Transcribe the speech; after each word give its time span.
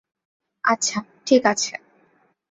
আচ্ছা 0.63 0.97
ঠিক 1.25 1.43
আছে। 1.45 1.73